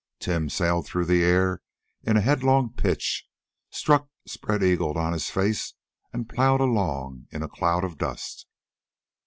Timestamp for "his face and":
5.13-6.27